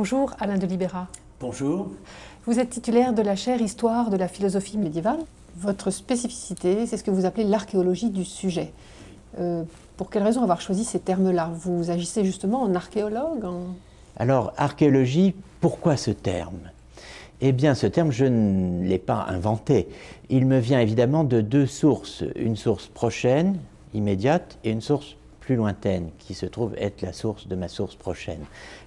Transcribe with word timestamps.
Bonjour 0.00 0.32
Alain 0.40 0.56
de 0.56 0.64
Libera. 0.64 1.08
Bonjour. 1.40 1.90
Vous 2.46 2.58
êtes 2.58 2.70
titulaire 2.70 3.12
de 3.12 3.20
la 3.20 3.36
chaire 3.36 3.60
Histoire 3.60 4.08
de 4.08 4.16
la 4.16 4.28
philosophie 4.28 4.78
médiévale. 4.78 5.18
Votre 5.58 5.90
spécificité, 5.90 6.86
c'est 6.86 6.96
ce 6.96 7.04
que 7.04 7.10
vous 7.10 7.26
appelez 7.26 7.44
l'archéologie 7.44 8.08
du 8.08 8.24
sujet. 8.24 8.72
Euh, 9.38 9.62
pour 9.98 10.08
quelle 10.08 10.22
raison 10.22 10.42
avoir 10.42 10.62
choisi 10.62 10.84
ces 10.84 11.00
termes-là? 11.00 11.50
Vous 11.52 11.90
agissez 11.90 12.24
justement 12.24 12.62
en 12.62 12.74
archéologue 12.74 13.44
Alors, 14.16 14.54
archéologie, 14.56 15.34
pourquoi 15.60 15.98
ce 15.98 16.12
terme? 16.12 16.70
Eh 17.42 17.52
bien, 17.52 17.74
ce 17.74 17.86
terme, 17.86 18.10
je 18.10 18.24
ne 18.24 18.88
l'ai 18.88 18.98
pas 18.98 19.26
inventé. 19.28 19.86
Il 20.30 20.46
me 20.46 20.60
vient 20.60 20.80
évidemment 20.80 21.24
de 21.24 21.42
deux 21.42 21.66
sources. 21.66 22.24
Une 22.36 22.56
source 22.56 22.86
prochaine, 22.86 23.58
immédiate, 23.92 24.56
et 24.64 24.70
une 24.70 24.80
source 24.80 25.16
plus 25.50 25.56
lointaine, 25.56 26.10
qui 26.18 26.34
se 26.34 26.46
trouve 26.46 26.76
être 26.78 27.02
la 27.02 27.12
source 27.12 27.48
de 27.48 27.56
ma 27.56 27.66
source 27.66 27.96
prochaine. 27.96 28.38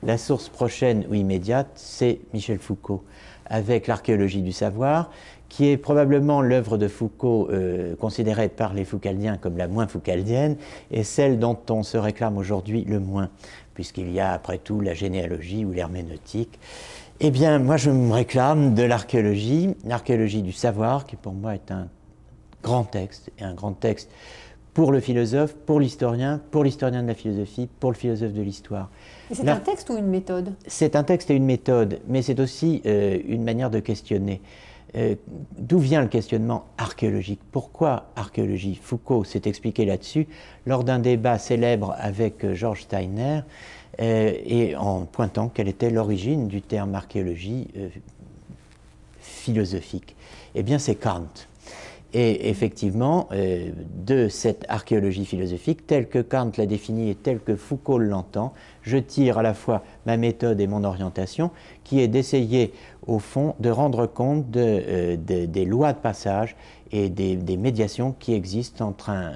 La 0.02 0.17
source 0.17 0.48
prochaine 0.48 1.05
ou 1.09 1.13
immédiate, 1.13 1.67
c'est 1.76 2.22
Michel 2.34 2.58
Foucault, 2.58 3.03
avec 3.48 3.86
l'archéologie 3.86 4.41
du 4.41 4.53
savoir, 4.53 5.12
qui 5.49 5.67
est 5.67 5.76
probablement 5.76 6.41
l'œuvre 6.41 6.77
de 6.77 6.88
Foucault 6.88 7.49
euh, 7.52 7.98
considérée 7.98 8.48
par 8.48 8.73
les 8.73 8.86
Foucaldiens 8.86 9.36
comme 9.36 9.58
la 9.58 9.67
moins 9.67 9.88
foucaldienne, 9.88 10.55
et 10.89 11.03
celle 11.03 11.38
dont 11.38 11.59
on 11.70 11.84
se 11.84 11.98
réclame 11.98 12.38
aujourd'hui 12.38 12.86
le 12.86 13.02
moins, 13.02 13.30
puisqu'il 13.73 14.09
y 14.09 14.22
a 14.22 14.31
après 14.31 14.58
tout 14.58 14.80
la 14.80 14.94
généalogie 14.94 15.66
ou 15.66 15.73
l'herméneutique. 15.73 16.58
Eh 17.20 17.30
bien, 17.30 17.59
moi 17.59 17.75
je 17.75 17.89
me 17.89 18.14
réclame 18.14 18.73
de 18.73 18.84
l'archéologie, 18.84 19.75
l'archéologie 19.84 20.44
du 20.44 20.53
savoir, 20.53 21.05
qui 21.05 21.17
pour 21.17 21.33
moi 21.33 21.55
est 21.55 21.72
un 21.72 21.89
grand 22.61 22.86
texte, 22.86 23.33
et 23.38 23.44
un 23.44 23.53
grand 23.53 23.73
texte 23.73 24.09
pour 24.73 24.91
le 24.91 24.99
philosophe, 24.99 25.53
pour 25.53 25.79
l'historien, 25.79 26.41
pour 26.52 26.63
l'historien 26.63 27.03
de 27.03 27.07
la 27.07 27.13
philosophie, 27.13 27.69
pour 27.79 27.91
le 27.91 27.97
philosophe 27.97 28.33
de 28.33 28.41
l'histoire. 28.41 28.89
C'est 29.31 29.47
un 29.47 29.57
texte 29.57 29.89
ou 29.89 29.97
une 29.97 30.07
méthode? 30.07 30.53
C'est 30.65 30.95
un 30.95 31.03
texte 31.03 31.30
et 31.30 31.35
une 31.35 31.45
méthode, 31.45 31.99
mais 32.07 32.21
c'est 32.21 32.39
aussi 32.39 32.81
euh, 32.85 33.19
une 33.27 33.43
manière 33.43 33.69
de 33.69 33.80
questionner. 33.80 34.41
Euh, 34.95 35.15
d'où 35.57 35.80
vient 35.80 36.02
le 36.02 36.07
questionnement 36.07 36.65
archéologique? 36.77 37.39
Pourquoi 37.52 38.07
archéologie? 38.15 38.80
Foucault 38.81 39.23
s'est 39.23 39.41
expliqué 39.45 39.85
là-dessus 39.85 40.27
lors 40.65 40.83
d'un 40.83 40.99
débat 40.99 41.37
célèbre 41.37 41.95
avec 41.97 42.43
euh, 42.43 42.53
Georges 42.53 42.83
Steiner 42.83 43.41
et 43.99 44.75
en 44.75 45.05
pointant 45.05 45.49
quelle 45.49 45.67
était 45.67 45.91
l'origine 45.91 46.47
du 46.47 46.63
terme 46.63 46.95
archéologie 46.95 47.67
philosophique. 49.19 50.15
Eh 50.55 50.63
bien, 50.63 50.80
c'est 50.80 50.95
Kant. 50.95 51.27
Et 52.16 52.50
effectivement, 52.50 53.28
euh, 53.31 53.72
de 53.95 54.28
cette 54.28 54.66
archéologie 54.69 55.25
philosophique, 55.25 55.88
telle 55.88 56.08
que 56.08 56.20
Kant 56.20 56.52
l'a 56.58 56.67
définie 56.67 57.09
et 57.09 57.16
telle 57.16 57.39
que 57.39 57.55
Foucault 57.55 57.97
l'entend, 57.97 58.53
je 58.83 58.97
tire 58.97 59.39
à 59.39 59.42
la 59.42 59.55
fois 59.55 59.83
ma 60.05 60.16
méthode 60.16 60.59
et 60.59 60.67
mon 60.67 60.83
orientation, 60.83 61.50
qui 61.83 62.02
est 62.02 62.08
d'essayer, 62.08 62.72
au 63.08 63.17
fond, 63.17 63.55
de 63.59 63.72
rendre 63.72 64.05
compte 64.05 64.55
euh, 64.55 65.17
des 65.17 65.66
lois 65.66 65.94
de 65.94 65.97
passage 65.97 66.55
et 66.92 67.09
des, 67.09 67.36
des, 67.36 67.58
médiations 67.58 68.16
qui 68.20 68.33
existent 68.33 68.88
entre 68.88 69.09
un 69.09 69.33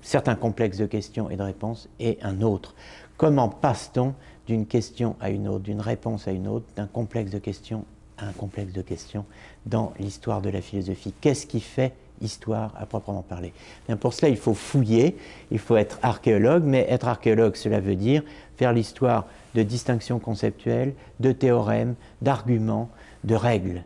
certain 0.00 0.34
complexe 0.34 0.78
de 0.78 0.86
questions 0.86 1.30
et 1.30 1.36
de 1.36 1.42
réponses 1.42 1.88
et 2.00 2.18
un 2.22 2.42
autre. 2.42 2.74
Comment 3.16 3.48
passe-t-on 3.48 4.14
d'une 4.48 4.66
question 4.66 5.14
à 5.20 5.30
une 5.30 5.46
autre, 5.46 5.62
d'une 5.62 5.80
réponse 5.80 6.26
à 6.26 6.32
une 6.32 6.48
autre, 6.48 6.66
d'un 6.74 6.86
complexe 6.86 7.30
de 7.30 7.38
questions 7.38 7.84
un 8.22 8.32
complexe 8.32 8.72
de 8.72 8.82
questions 8.82 9.24
dans 9.66 9.92
l'histoire 9.98 10.40
de 10.40 10.50
la 10.50 10.60
philosophie. 10.60 11.12
Qu'est-ce 11.20 11.46
qui 11.46 11.60
fait 11.60 11.92
histoire 12.20 12.74
à 12.78 12.86
proprement 12.86 13.22
parler? 13.22 13.52
Pour 14.00 14.12
cela, 14.12 14.28
il 14.28 14.36
faut 14.36 14.54
fouiller, 14.54 15.16
il 15.50 15.58
faut 15.58 15.76
être 15.76 15.98
archéologue, 16.02 16.64
mais 16.64 16.86
être 16.88 17.08
archéologue, 17.08 17.56
cela 17.56 17.80
veut 17.80 17.96
dire 17.96 18.22
faire 18.56 18.72
l'histoire 18.72 19.26
de 19.54 19.62
distinctions 19.62 20.18
conceptuelles, 20.18 20.94
de 21.18 21.32
théorèmes, 21.32 21.94
d'arguments, 22.20 22.90
de 23.24 23.34
règles, 23.34 23.84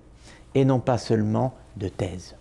et 0.55 0.65
non 0.65 0.81
pas 0.81 0.99
seulement 0.99 1.55
de 1.77 1.89
thèses. 1.89 2.35